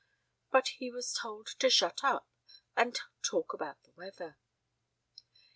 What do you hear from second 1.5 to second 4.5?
to shut up and talk about the weather.